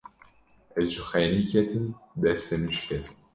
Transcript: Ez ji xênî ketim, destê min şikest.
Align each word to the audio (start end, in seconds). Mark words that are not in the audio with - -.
Ez 0.79 0.87
ji 0.91 1.01
xênî 1.09 1.43
ketim, 1.51 1.85
destê 2.21 2.55
min 2.61 2.71
şikest. 2.77 3.13